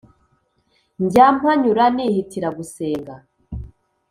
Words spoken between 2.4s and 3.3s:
gusenga